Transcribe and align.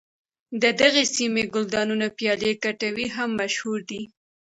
د 0.61 0.63
دغې 0.81 1.03
سیمې 1.15 1.43
ګلدانونه 1.53 2.07
پیالې 2.17 2.51
کټوۍ 2.63 3.07
هم 3.15 3.29
مشهور 3.41 3.79
دي. 3.89 4.01